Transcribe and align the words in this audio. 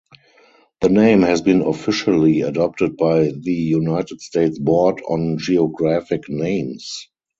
The 0.81 0.89
name 0.89 1.21
has 1.21 1.43
been 1.43 1.61
officially 1.61 2.41
adopted 2.41 2.97
by 2.97 3.33
the 3.39 3.53
United 3.53 4.19
States 4.19 4.57
Board 4.57 4.99
on 5.07 5.37
Geographic 5.37 6.27
Names. 6.27 7.07